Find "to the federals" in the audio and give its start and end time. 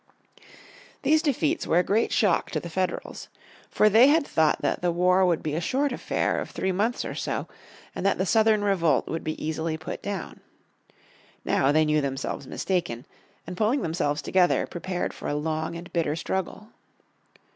2.49-3.27